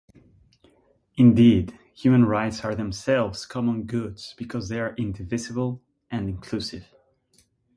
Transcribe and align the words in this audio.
Indeed, 1.15 1.77
human 1.93 2.25
rights 2.25 2.61
are 2.65 2.73
themselves 2.73 3.45
common 3.45 3.83
goods 3.83 4.33
because 4.35 4.67
they 4.67 4.79
are 4.79 4.95
indivisible 4.95 5.79
and 6.09 6.27
inclusive. 6.27 6.87